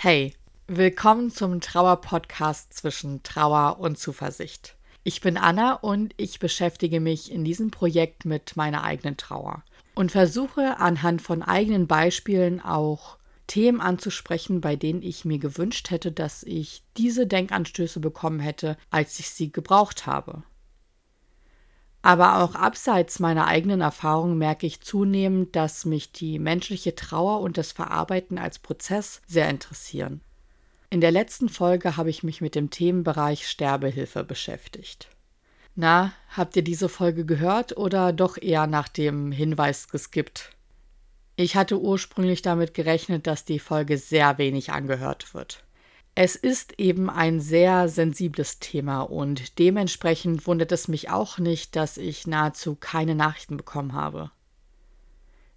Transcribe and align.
Hey, 0.00 0.32
willkommen 0.68 1.28
zum 1.28 1.60
Trauer-Podcast 1.60 2.72
zwischen 2.72 3.24
Trauer 3.24 3.80
und 3.80 3.98
Zuversicht. 3.98 4.76
Ich 5.02 5.20
bin 5.20 5.36
Anna 5.36 5.72
und 5.72 6.14
ich 6.18 6.38
beschäftige 6.38 7.00
mich 7.00 7.32
in 7.32 7.44
diesem 7.44 7.72
Projekt 7.72 8.24
mit 8.24 8.54
meiner 8.54 8.84
eigenen 8.84 9.16
Trauer 9.16 9.64
und 9.96 10.12
versuche 10.12 10.78
anhand 10.78 11.20
von 11.20 11.42
eigenen 11.42 11.88
Beispielen 11.88 12.60
auch 12.60 13.18
Themen 13.48 13.80
anzusprechen, 13.80 14.60
bei 14.60 14.76
denen 14.76 15.02
ich 15.02 15.24
mir 15.24 15.40
gewünscht 15.40 15.90
hätte, 15.90 16.12
dass 16.12 16.44
ich 16.44 16.84
diese 16.96 17.26
Denkanstöße 17.26 17.98
bekommen 17.98 18.38
hätte, 18.38 18.76
als 18.90 19.18
ich 19.18 19.30
sie 19.30 19.50
gebraucht 19.50 20.06
habe. 20.06 20.44
Aber 22.02 22.42
auch 22.42 22.54
abseits 22.54 23.18
meiner 23.18 23.46
eigenen 23.46 23.80
Erfahrung 23.80 24.38
merke 24.38 24.66
ich 24.66 24.80
zunehmend, 24.80 25.56
dass 25.56 25.84
mich 25.84 26.12
die 26.12 26.38
menschliche 26.38 26.94
Trauer 26.94 27.40
und 27.40 27.58
das 27.58 27.72
Verarbeiten 27.72 28.38
als 28.38 28.58
Prozess 28.58 29.20
sehr 29.26 29.48
interessieren. 29.48 30.20
In 30.90 31.00
der 31.00 31.10
letzten 31.10 31.48
Folge 31.48 31.96
habe 31.96 32.08
ich 32.08 32.22
mich 32.22 32.40
mit 32.40 32.54
dem 32.54 32.70
Themenbereich 32.70 33.46
Sterbehilfe 33.48 34.24
beschäftigt. 34.24 35.08
Na, 35.74 36.12
habt 36.30 36.56
ihr 36.56 36.62
diese 36.62 36.88
Folge 36.88 37.24
gehört 37.24 37.76
oder 37.76 38.12
doch 38.12 38.36
eher 38.40 38.66
nach 38.66 38.88
dem 38.88 39.30
Hinweis 39.30 39.88
geskippt? 39.88 40.50
Ich 41.36 41.56
hatte 41.56 41.80
ursprünglich 41.80 42.42
damit 42.42 42.74
gerechnet, 42.74 43.26
dass 43.26 43.44
die 43.44 43.60
Folge 43.60 43.98
sehr 43.98 44.38
wenig 44.38 44.72
angehört 44.72 45.34
wird. 45.34 45.62
Es 46.20 46.34
ist 46.34 46.80
eben 46.80 47.10
ein 47.10 47.38
sehr 47.38 47.88
sensibles 47.88 48.58
Thema 48.58 49.02
und 49.02 49.60
dementsprechend 49.60 50.48
wundert 50.48 50.72
es 50.72 50.88
mich 50.88 51.10
auch 51.10 51.38
nicht, 51.38 51.76
dass 51.76 51.96
ich 51.96 52.26
nahezu 52.26 52.74
keine 52.74 53.14
Nachrichten 53.14 53.56
bekommen 53.56 53.92
habe. 53.92 54.32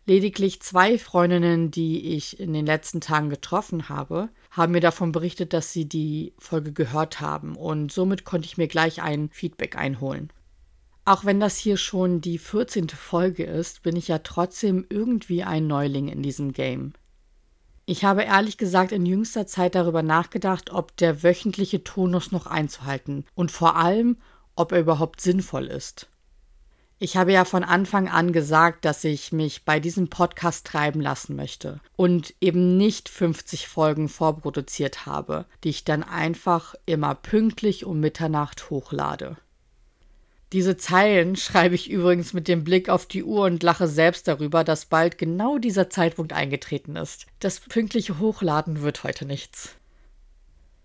Lediglich 0.05 0.61
zwei 0.61 0.99
Freundinnen, 0.99 1.71
die 1.71 2.15
ich 2.15 2.39
in 2.39 2.53
den 2.53 2.67
letzten 2.67 3.01
Tagen 3.01 3.31
getroffen 3.31 3.89
habe, 3.89 4.29
haben 4.51 4.73
mir 4.73 4.81
davon 4.81 5.11
berichtet, 5.11 5.53
dass 5.53 5.73
sie 5.73 5.89
die 5.89 6.35
Folge 6.37 6.73
gehört 6.73 7.21
haben 7.21 7.55
und 7.55 7.91
somit 7.91 8.23
konnte 8.23 8.45
ich 8.45 8.59
mir 8.59 8.67
gleich 8.67 9.01
ein 9.01 9.31
Feedback 9.31 9.75
einholen. 9.75 10.31
Auch 11.05 11.25
wenn 11.25 11.39
das 11.39 11.57
hier 11.57 11.77
schon 11.77 12.21
die 12.21 12.37
14. 12.37 12.89
Folge 12.89 13.45
ist, 13.45 13.81
bin 13.81 13.95
ich 13.95 14.09
ja 14.09 14.19
trotzdem 14.19 14.85
irgendwie 14.89 15.41
ein 15.41 15.65
Neuling 15.65 16.07
in 16.07 16.21
diesem 16.21 16.53
Game. 16.53 16.93
Ich 17.91 18.05
habe 18.05 18.23
ehrlich 18.23 18.57
gesagt 18.57 18.93
in 18.93 19.05
jüngster 19.05 19.47
Zeit 19.47 19.75
darüber 19.75 20.01
nachgedacht, 20.01 20.69
ob 20.71 20.95
der 20.95 21.23
wöchentliche 21.23 21.83
Tonus 21.83 22.31
noch 22.31 22.47
einzuhalten 22.47 23.25
und 23.35 23.51
vor 23.51 23.75
allem, 23.75 24.15
ob 24.55 24.71
er 24.71 24.79
überhaupt 24.79 25.19
sinnvoll 25.19 25.67
ist. 25.67 26.07
Ich 26.99 27.17
habe 27.17 27.33
ja 27.33 27.43
von 27.43 27.65
Anfang 27.65 28.07
an 28.07 28.31
gesagt, 28.31 28.85
dass 28.85 29.03
ich 29.03 29.33
mich 29.33 29.65
bei 29.65 29.81
diesem 29.81 30.09
Podcast 30.09 30.65
treiben 30.67 31.01
lassen 31.01 31.35
möchte 31.35 31.81
und 31.97 32.33
eben 32.39 32.77
nicht 32.77 33.09
50 33.09 33.67
Folgen 33.67 34.07
vorproduziert 34.07 35.05
habe, 35.05 35.43
die 35.65 35.69
ich 35.71 35.83
dann 35.83 36.01
einfach 36.01 36.75
immer 36.85 37.13
pünktlich 37.13 37.83
um 37.83 37.99
Mitternacht 37.99 38.69
hochlade. 38.69 39.35
Diese 40.53 40.77
Zeilen 40.77 41.35
schreibe 41.37 41.75
ich 41.75 41.89
übrigens 41.89 42.33
mit 42.33 42.47
dem 42.47 42.63
Blick 42.63 42.89
auf 42.89 43.05
die 43.05 43.23
Uhr 43.23 43.45
und 43.45 43.63
lache 43.63 43.87
selbst 43.87 44.27
darüber, 44.27 44.63
dass 44.63 44.85
bald 44.85 45.17
genau 45.17 45.57
dieser 45.57 45.89
Zeitpunkt 45.89 46.33
eingetreten 46.33 46.95
ist. 46.95 47.25
Das 47.39 47.59
pünktliche 47.59 48.19
Hochladen 48.19 48.81
wird 48.81 49.03
heute 49.03 49.25
nichts. 49.25 49.75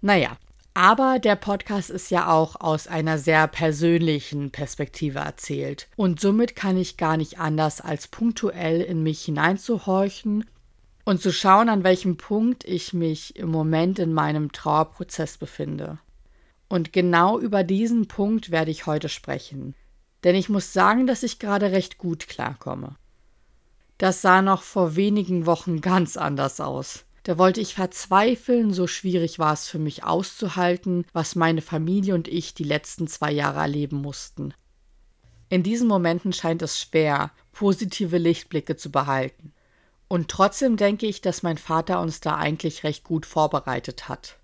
Naja, 0.00 0.36
aber 0.74 1.18
der 1.18 1.36
Podcast 1.36 1.88
ist 1.88 2.10
ja 2.10 2.30
auch 2.30 2.60
aus 2.60 2.86
einer 2.86 3.16
sehr 3.16 3.48
persönlichen 3.48 4.50
Perspektive 4.50 5.20
erzählt. 5.20 5.88
Und 5.96 6.20
somit 6.20 6.54
kann 6.54 6.76
ich 6.76 6.98
gar 6.98 7.16
nicht 7.16 7.38
anders, 7.38 7.80
als 7.80 8.08
punktuell 8.08 8.82
in 8.82 9.02
mich 9.02 9.22
hineinzuhorchen 9.24 10.44
und 11.06 11.22
zu 11.22 11.32
schauen, 11.32 11.70
an 11.70 11.82
welchem 11.82 12.18
Punkt 12.18 12.64
ich 12.64 12.92
mich 12.92 13.36
im 13.36 13.48
Moment 13.48 13.98
in 13.98 14.12
meinem 14.12 14.52
Trauerprozess 14.52 15.38
befinde. 15.38 15.98
Und 16.68 16.92
genau 16.92 17.38
über 17.38 17.62
diesen 17.64 18.08
Punkt 18.08 18.50
werde 18.50 18.70
ich 18.70 18.86
heute 18.86 19.08
sprechen. 19.08 19.74
Denn 20.24 20.34
ich 20.34 20.48
muss 20.48 20.72
sagen, 20.72 21.06
dass 21.06 21.22
ich 21.22 21.38
gerade 21.38 21.70
recht 21.70 21.98
gut 21.98 22.26
klarkomme. 22.28 22.96
Das 23.98 24.20
sah 24.20 24.42
noch 24.42 24.62
vor 24.62 24.96
wenigen 24.96 25.46
Wochen 25.46 25.80
ganz 25.80 26.16
anders 26.16 26.60
aus. 26.60 27.04
Da 27.22 27.38
wollte 27.38 27.60
ich 27.60 27.74
verzweifeln, 27.74 28.72
so 28.72 28.86
schwierig 28.86 29.38
war 29.38 29.52
es 29.52 29.68
für 29.68 29.78
mich 29.78 30.04
auszuhalten, 30.04 31.04
was 31.12 31.34
meine 31.34 31.62
Familie 31.62 32.14
und 32.14 32.28
ich 32.28 32.54
die 32.54 32.64
letzten 32.64 33.08
zwei 33.08 33.32
Jahre 33.32 33.60
erleben 33.60 33.96
mussten. 33.96 34.54
In 35.48 35.62
diesen 35.62 35.88
Momenten 35.88 36.32
scheint 36.32 36.62
es 36.62 36.80
schwer, 36.80 37.32
positive 37.52 38.18
Lichtblicke 38.18 38.76
zu 38.76 38.90
behalten. 38.90 39.52
Und 40.08 40.28
trotzdem 40.28 40.76
denke 40.76 41.06
ich, 41.06 41.20
dass 41.20 41.42
mein 41.42 41.58
Vater 41.58 42.00
uns 42.00 42.20
da 42.20 42.36
eigentlich 42.36 42.84
recht 42.84 43.02
gut 43.02 43.26
vorbereitet 43.26 44.08
hat. 44.08 44.38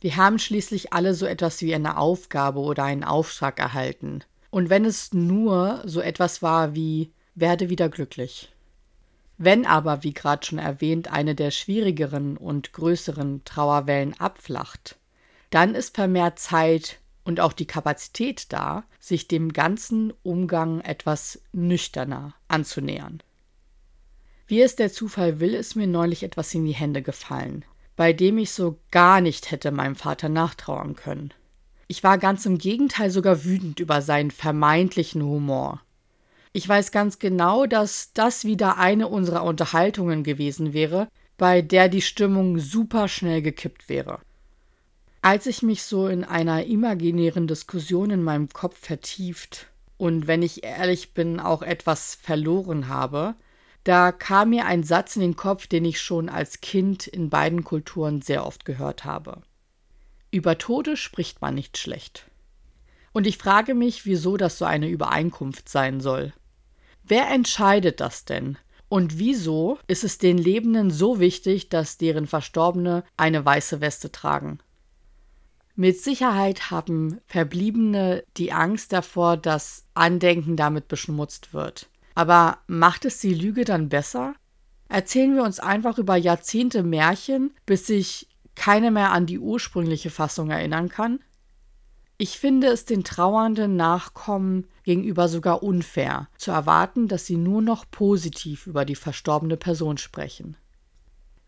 Wir 0.00 0.16
haben 0.16 0.38
schließlich 0.38 0.92
alle 0.92 1.14
so 1.14 1.26
etwas 1.26 1.60
wie 1.62 1.74
eine 1.74 1.96
Aufgabe 1.96 2.60
oder 2.60 2.84
einen 2.84 3.04
Auftrag 3.04 3.58
erhalten. 3.58 4.20
Und 4.50 4.70
wenn 4.70 4.84
es 4.84 5.12
nur 5.12 5.82
so 5.84 6.00
etwas 6.00 6.42
war 6.42 6.74
wie 6.74 7.12
werde 7.34 7.68
wieder 7.68 7.88
glücklich. 7.88 8.52
Wenn 9.36 9.66
aber, 9.66 10.02
wie 10.02 10.14
gerade 10.14 10.44
schon 10.44 10.58
erwähnt, 10.58 11.12
eine 11.12 11.34
der 11.34 11.50
schwierigeren 11.52 12.36
und 12.36 12.72
größeren 12.72 13.42
Trauerwellen 13.44 14.18
abflacht, 14.18 14.98
dann 15.50 15.74
ist 15.74 15.94
vermehrt 15.94 16.38
Zeit 16.38 16.98
und 17.24 17.40
auch 17.40 17.52
die 17.52 17.66
Kapazität 17.66 18.52
da, 18.52 18.84
sich 18.98 19.28
dem 19.28 19.52
ganzen 19.52 20.12
Umgang 20.22 20.80
etwas 20.80 21.40
nüchterner 21.52 22.34
anzunähern. 22.48 23.22
Wie 24.46 24.62
es 24.62 24.76
der 24.76 24.90
Zufall 24.90 25.38
will, 25.38 25.54
ist 25.54 25.76
mir 25.76 25.86
neulich 25.86 26.22
etwas 26.22 26.52
in 26.54 26.64
die 26.64 26.72
Hände 26.72 27.02
gefallen 27.02 27.64
bei 27.98 28.12
dem 28.12 28.38
ich 28.38 28.52
so 28.52 28.78
gar 28.92 29.20
nicht 29.20 29.50
hätte 29.50 29.72
meinem 29.72 29.96
Vater 29.96 30.28
nachtrauern 30.28 30.94
können. 30.94 31.34
Ich 31.88 32.04
war 32.04 32.16
ganz 32.16 32.46
im 32.46 32.56
Gegenteil 32.56 33.10
sogar 33.10 33.44
wütend 33.44 33.80
über 33.80 34.02
seinen 34.02 34.30
vermeintlichen 34.30 35.20
Humor. 35.20 35.82
Ich 36.52 36.68
weiß 36.68 36.92
ganz 36.92 37.18
genau, 37.18 37.66
dass 37.66 38.12
das 38.12 38.44
wieder 38.44 38.76
eine 38.76 39.08
unserer 39.08 39.42
Unterhaltungen 39.42 40.22
gewesen 40.22 40.72
wäre, 40.72 41.08
bei 41.38 41.60
der 41.60 41.88
die 41.88 42.00
Stimmung 42.00 42.60
super 42.60 43.08
schnell 43.08 43.42
gekippt 43.42 43.88
wäre. 43.88 44.20
Als 45.20 45.46
ich 45.46 45.62
mich 45.62 45.82
so 45.82 46.06
in 46.06 46.22
einer 46.22 46.66
imaginären 46.66 47.48
Diskussion 47.48 48.10
in 48.10 48.22
meinem 48.22 48.48
Kopf 48.48 48.78
vertieft 48.78 49.66
und 49.96 50.28
wenn 50.28 50.42
ich 50.42 50.62
ehrlich 50.62 51.14
bin, 51.14 51.40
auch 51.40 51.62
etwas 51.62 52.14
verloren 52.14 52.86
habe, 52.86 53.34
da 53.88 54.12
kam 54.12 54.50
mir 54.50 54.66
ein 54.66 54.82
Satz 54.82 55.16
in 55.16 55.22
den 55.22 55.34
Kopf, 55.34 55.66
den 55.66 55.86
ich 55.86 55.98
schon 55.98 56.28
als 56.28 56.60
Kind 56.60 57.06
in 57.06 57.30
beiden 57.30 57.64
Kulturen 57.64 58.20
sehr 58.20 58.44
oft 58.44 58.66
gehört 58.66 59.06
habe. 59.06 59.40
Über 60.30 60.58
Tode 60.58 60.98
spricht 60.98 61.40
man 61.40 61.54
nicht 61.54 61.78
schlecht. 61.78 62.26
Und 63.12 63.26
ich 63.26 63.38
frage 63.38 63.72
mich, 63.72 64.04
wieso 64.04 64.36
das 64.36 64.58
so 64.58 64.66
eine 64.66 64.88
Übereinkunft 64.88 65.70
sein 65.70 66.02
soll. 66.02 66.34
Wer 67.02 67.30
entscheidet 67.30 68.00
das 68.00 68.26
denn? 68.26 68.58
Und 68.90 69.18
wieso 69.18 69.78
ist 69.86 70.04
es 70.04 70.18
den 70.18 70.36
Lebenden 70.36 70.90
so 70.90 71.18
wichtig, 71.18 71.70
dass 71.70 71.96
deren 71.96 72.26
Verstorbene 72.26 73.04
eine 73.16 73.42
weiße 73.42 73.80
Weste 73.80 74.12
tragen? 74.12 74.58
Mit 75.76 75.98
Sicherheit 75.98 76.70
haben 76.70 77.22
Verbliebene 77.24 78.22
die 78.36 78.52
Angst 78.52 78.92
davor, 78.92 79.38
dass 79.38 79.86
Andenken 79.94 80.56
damit 80.56 80.88
beschmutzt 80.88 81.54
wird. 81.54 81.88
Aber 82.18 82.58
macht 82.66 83.04
es 83.04 83.20
die 83.20 83.32
Lüge 83.32 83.64
dann 83.64 83.88
besser? 83.88 84.34
Erzählen 84.88 85.36
wir 85.36 85.44
uns 85.44 85.60
einfach 85.60 85.98
über 85.98 86.16
Jahrzehnte 86.16 86.82
Märchen, 86.82 87.52
bis 87.64 87.86
sich 87.86 88.26
keiner 88.56 88.90
mehr 88.90 89.12
an 89.12 89.26
die 89.26 89.38
ursprüngliche 89.38 90.10
Fassung 90.10 90.50
erinnern 90.50 90.88
kann? 90.88 91.20
Ich 92.16 92.40
finde 92.40 92.66
es 92.66 92.84
den 92.84 93.04
trauernden 93.04 93.76
Nachkommen 93.76 94.66
gegenüber 94.82 95.28
sogar 95.28 95.62
unfair, 95.62 96.26
zu 96.36 96.50
erwarten, 96.50 97.06
dass 97.06 97.24
sie 97.24 97.36
nur 97.36 97.62
noch 97.62 97.88
positiv 97.88 98.66
über 98.66 98.84
die 98.84 98.96
verstorbene 98.96 99.56
Person 99.56 99.96
sprechen. 99.96 100.56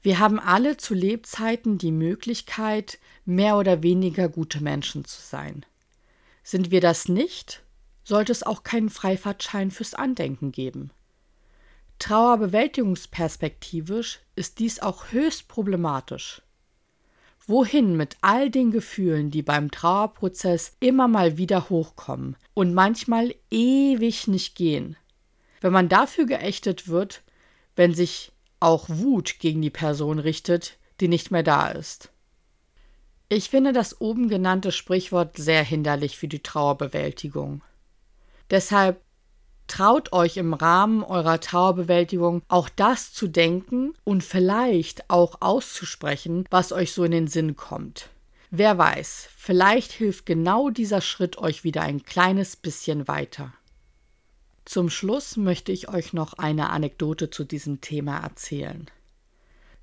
Wir 0.03 0.21
haben 0.21 0.39
alle 0.39 0.77
zu 0.77 0.95
Lebzeiten 0.95 1.79
die 1.79 1.91
Möglichkeit, 1.91 3.01
mehr 3.25 3.57
oder 3.57 3.83
weniger 3.83 4.29
gute 4.29 4.63
Menschen 4.63 5.05
zu 5.05 5.21
sein. 5.21 5.67
Sind 6.45 6.71
wir 6.71 6.81
das 6.81 7.09
nicht, 7.09 7.65
sollte 8.11 8.33
es 8.33 8.43
auch 8.43 8.65
keinen 8.65 8.91
Freifahrtschein 8.91 9.71
fürs 9.71 9.95
Andenken 9.95 10.51
geben. 10.51 10.91
Trauerbewältigungsperspektivisch 12.01 14.19
ist 14.35 14.59
dies 14.59 14.81
auch 14.81 15.13
höchst 15.13 15.47
problematisch. 15.47 16.43
Wohin 17.47 17.97
mit 17.97 18.17
all 18.21 18.51
den 18.51 18.73
Gefühlen, 18.73 19.31
die 19.31 19.43
beim 19.43 19.71
Trauerprozess 19.71 20.77
immer 20.81 21.07
mal 21.07 21.39
wieder 21.39 21.71
hochkommen 21.71 22.35
und 22.53 22.75
manchmal 22.75 23.33
ewig 23.51 24.27
nicht 24.27 24.57
gehen? 24.57 24.97
Wenn 25.61 25.73
man 25.73 25.89
dafür 25.89 26.27
geächtet 26.27 26.89
wird, 26.89 27.23
wenn 27.77 27.95
sich 27.95 28.33
auch 28.59 28.89
Wut 28.89 29.39
gegen 29.39 29.63
die 29.63 29.71
Person 29.71 30.19
richtet, 30.19 30.79
die 30.99 31.07
nicht 31.07 31.31
mehr 31.31 31.45
da 31.45 31.69
ist. 31.69 32.11
Ich 33.29 33.51
finde 33.51 33.73
das 33.73 34.01
oben 34.01 34.29
genannte 34.29 34.73
Sprichwort 34.73 35.37
sehr 35.37 35.63
hinderlich 35.63 36.19
für 36.19 36.27
die 36.27 36.43
Trauerbewältigung. 36.43 37.63
Deshalb 38.51 39.01
traut 39.67 40.13
euch 40.13 40.37
im 40.37 40.53
Rahmen 40.53 41.05
eurer 41.05 41.41
Trauerbewältigung 41.41 42.43
auch 42.49 42.69
das 42.69 43.13
zu 43.13 43.29
denken 43.29 43.95
und 44.03 44.25
vielleicht 44.25 45.09
auch 45.09 45.37
auszusprechen, 45.41 46.45
was 46.51 46.73
euch 46.73 46.93
so 46.93 47.05
in 47.05 47.13
den 47.13 47.29
Sinn 47.29 47.55
kommt. 47.55 48.09
Wer 48.51 48.77
weiß, 48.77 49.29
vielleicht 49.37 49.93
hilft 49.93 50.27
genau 50.27 50.71
dieser 50.71 51.01
Schritt 51.01 51.39
euch 51.39 51.63
wieder 51.63 51.83
ein 51.83 52.03
kleines 52.03 52.57
bisschen 52.57 53.07
weiter. 53.07 53.53
Zum 54.65 54.91
Schluss 54.91 55.37
möchte 55.37 55.71
ich 55.71 55.89
euch 55.89 56.13
noch 56.13 56.33
eine 56.35 56.71
Anekdote 56.71 57.31
zu 57.31 57.45
diesem 57.45 57.81
Thema 57.81 58.19
erzählen. 58.19 58.91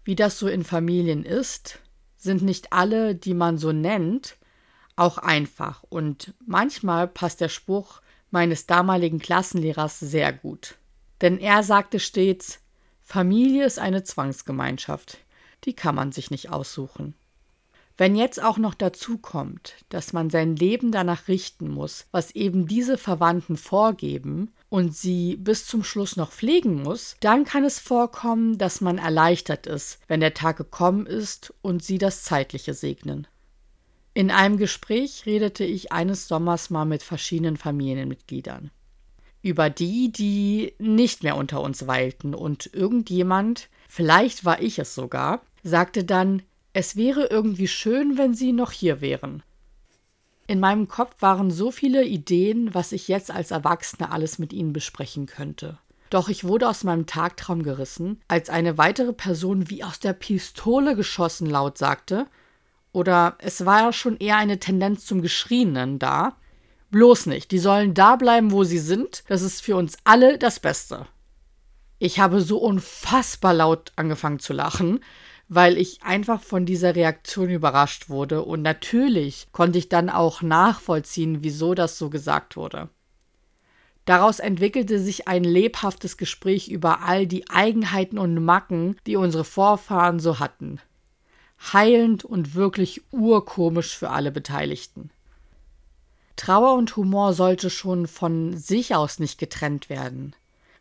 Wie 0.03 0.15
das 0.15 0.37
so 0.37 0.49
in 0.49 0.65
Familien 0.65 1.23
ist, 1.23 1.79
sind 2.17 2.41
nicht 2.41 2.73
alle, 2.73 3.15
die 3.15 3.33
man 3.33 3.57
so 3.57 3.71
nennt, 3.71 4.35
auch 4.97 5.17
einfach 5.17 5.83
und 5.83 6.33
manchmal 6.45 7.07
passt 7.07 7.39
der 7.39 7.49
Spruch 7.49 8.01
meines 8.31 8.65
damaligen 8.65 9.19
Klassenlehrers 9.19 9.99
sehr 9.99 10.33
gut. 10.33 10.75
Denn 11.21 11.39
er 11.39 11.63
sagte 11.63 11.99
stets, 11.99 12.59
Familie 13.01 13.65
ist 13.65 13.79
eine 13.79 14.03
Zwangsgemeinschaft, 14.03 15.19
die 15.63 15.73
kann 15.73 15.95
man 15.95 16.11
sich 16.11 16.29
nicht 16.29 16.49
aussuchen. 16.49 17.15
Wenn 17.97 18.15
jetzt 18.15 18.41
auch 18.43 18.59
noch 18.59 18.75
dazu 18.75 19.17
kommt, 19.17 19.73
dass 19.89 20.13
man 20.13 20.29
sein 20.29 20.55
Leben 20.55 20.91
danach 20.91 21.27
richten 21.27 21.67
muss, 21.67 22.05
was 22.11 22.29
eben 22.31 22.67
diese 22.67 22.95
Verwandten 22.95 23.57
vorgeben 23.57 24.53
und 24.69 24.95
sie 24.95 25.35
bis 25.35 25.65
zum 25.65 25.83
Schluss 25.83 26.15
noch 26.15 26.31
pflegen 26.31 26.83
muss, 26.83 27.15
dann 27.21 27.43
kann 27.43 27.65
es 27.65 27.79
vorkommen, 27.79 28.59
dass 28.59 28.81
man 28.81 28.99
erleichtert 28.99 29.65
ist, 29.65 29.99
wenn 30.07 30.19
der 30.19 30.35
Tag 30.35 30.57
gekommen 30.57 31.07
ist 31.07 31.53
und 31.63 31.83
sie 31.83 31.97
das 31.97 32.23
Zeitliche 32.23 32.75
segnen. 32.75 33.25
In 34.17 34.31
einem 34.31 34.57
Gespräch 34.57 35.27
redete 35.27 35.63
ich 35.63 35.91
eines 35.91 36.27
Sommers 36.27 36.71
mal 36.71 36.85
mit 36.85 37.03
verschiedenen 37.03 37.55
Familienmitgliedern. 37.55 38.71
Über 39.43 39.69
die, 39.69 40.11
die 40.11 40.73
nicht 40.79 41.21
mehr 41.21 41.35
unter 41.35 41.61
uns 41.61 41.85
weilten, 41.85 42.33
und 42.33 42.67
irgendjemand, 42.73 43.69
vielleicht 43.87 44.43
war 44.43 44.59
ich 44.59 44.79
es 44.79 44.95
sogar, 44.95 45.43
sagte 45.61 46.03
dann, 46.03 46.41
es 46.73 46.95
wäre 46.95 47.27
irgendwie 47.27 47.67
schön, 47.67 48.17
wenn 48.17 48.33
Sie 48.33 48.53
noch 48.53 48.71
hier 48.71 49.01
wären. 49.01 49.43
In 50.47 50.59
meinem 50.59 50.87
Kopf 50.87 51.21
waren 51.21 51.51
so 51.51 51.69
viele 51.69 52.03
Ideen, 52.03 52.73
was 52.73 52.93
ich 52.93 53.07
jetzt 53.07 53.29
als 53.29 53.51
Erwachsene 53.51 54.11
alles 54.11 54.39
mit 54.39 54.51
Ihnen 54.51 54.73
besprechen 54.73 55.27
könnte. 55.27 55.77
Doch 56.09 56.27
ich 56.27 56.43
wurde 56.43 56.67
aus 56.67 56.83
meinem 56.83 57.05
Tagtraum 57.05 57.61
gerissen, 57.61 58.19
als 58.27 58.49
eine 58.49 58.79
weitere 58.79 59.13
Person 59.13 59.69
wie 59.69 59.83
aus 59.83 59.99
der 59.99 60.13
Pistole 60.13 60.95
geschossen 60.95 61.45
laut 61.45 61.77
sagte, 61.77 62.25
oder 62.97 63.35
es 63.37 63.63
war 63.63 63.81
ja 63.81 63.93
schon 63.93 64.17
eher 64.17 64.37
eine 64.37 64.59
Tendenz 64.59 65.05
zum 65.05 65.21
Geschrienen 65.21 65.99
da. 65.99 66.35
Bloß 66.89 67.27
nicht, 67.27 67.51
die 67.51 67.59
sollen 67.59 67.93
da 67.93 68.15
bleiben, 68.15 68.51
wo 68.51 68.63
sie 68.63 68.79
sind, 68.79 69.23
das 69.27 69.43
ist 69.43 69.61
für 69.61 69.75
uns 69.75 69.97
alle 70.03 70.39
das 70.39 70.59
Beste. 70.59 71.05
Ich 71.99 72.19
habe 72.19 72.41
so 72.41 72.57
unfassbar 72.57 73.53
laut 73.53 73.91
angefangen 73.97 74.39
zu 74.39 74.51
lachen, 74.51 75.01
weil 75.47 75.77
ich 75.77 76.01
einfach 76.01 76.41
von 76.41 76.65
dieser 76.65 76.95
Reaktion 76.95 77.51
überrascht 77.51 78.09
wurde 78.09 78.41
und 78.41 78.63
natürlich 78.63 79.47
konnte 79.51 79.77
ich 79.77 79.89
dann 79.89 80.09
auch 80.09 80.41
nachvollziehen, 80.41 81.43
wieso 81.43 81.75
das 81.75 81.99
so 81.99 82.09
gesagt 82.09 82.55
wurde. 82.55 82.89
Daraus 84.05 84.39
entwickelte 84.39 84.97
sich 84.97 85.27
ein 85.27 85.43
lebhaftes 85.43 86.17
Gespräch 86.17 86.69
über 86.69 87.03
all 87.03 87.27
die 87.27 87.47
Eigenheiten 87.47 88.17
und 88.17 88.43
Macken, 88.43 88.95
die 89.05 89.17
unsere 89.17 89.43
Vorfahren 89.43 90.19
so 90.19 90.39
hatten. 90.39 90.79
Heilend 91.73 92.23
und 92.23 92.55
wirklich 92.55 93.01
urkomisch 93.11 93.97
für 93.97 94.09
alle 94.09 94.31
Beteiligten. 94.31 95.09
Trauer 96.35 96.75
und 96.75 96.95
Humor 96.95 97.33
sollte 97.33 97.69
schon 97.69 98.07
von 98.07 98.55
sich 98.55 98.95
aus 98.95 99.19
nicht 99.19 99.39
getrennt 99.39 99.89
werden. 99.89 100.35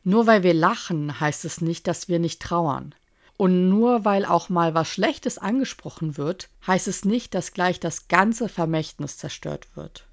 Nur 0.04 0.26
weil 0.26 0.42
wir 0.42 0.54
lachen, 0.54 1.18
heißt 1.18 1.44
es 1.44 1.60
nicht, 1.60 1.86
dass 1.88 2.08
wir 2.08 2.18
nicht 2.18 2.40
trauern. 2.40 2.94
Und 3.38 3.68
nur 3.68 4.04
weil 4.04 4.24
auch 4.24 4.48
mal 4.48 4.74
was 4.74 4.88
Schlechtes 4.88 5.38
angesprochen 5.38 6.16
wird, 6.16 6.48
heißt 6.66 6.88
es 6.88 7.04
nicht, 7.04 7.34
dass 7.34 7.52
gleich 7.52 7.80
das 7.80 8.08
ganze 8.08 8.48
Vermächtnis 8.48 9.18
zerstört 9.18 9.68
wird. 9.74 10.06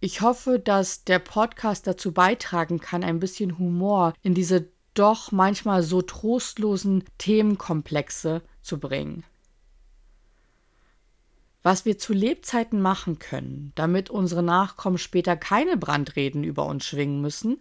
Ich 0.00 0.20
hoffe, 0.20 0.58
dass 0.58 1.04
der 1.04 1.18
Podcast 1.18 1.86
dazu 1.86 2.12
beitragen 2.12 2.80
kann, 2.80 3.04
ein 3.04 3.20
bisschen 3.20 3.58
Humor 3.58 4.14
in 4.22 4.34
diese 4.34 4.68
doch 4.94 5.30
manchmal 5.30 5.82
so 5.82 6.02
trostlosen 6.02 7.04
Themenkomplexe 7.18 8.42
zu 8.62 8.78
bringen. 8.78 9.24
Was 11.62 11.84
wir 11.84 11.98
zu 11.98 12.12
Lebzeiten 12.12 12.80
machen 12.80 13.18
können, 13.18 13.72
damit 13.74 14.08
unsere 14.08 14.42
Nachkommen 14.42 14.98
später 14.98 15.36
keine 15.36 15.76
Brandreden 15.76 16.42
über 16.42 16.64
uns 16.66 16.86
schwingen 16.86 17.20
müssen, 17.20 17.60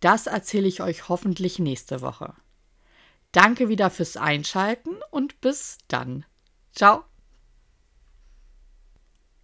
das 0.00 0.26
erzähle 0.26 0.68
ich 0.68 0.80
euch 0.80 1.08
hoffentlich 1.08 1.58
nächste 1.58 2.00
Woche. 2.00 2.34
Danke 3.32 3.68
wieder 3.68 3.90
fürs 3.90 4.16
Einschalten 4.16 4.96
und 5.10 5.40
bis 5.40 5.78
dann. 5.88 6.24
Ciao. 6.72 7.04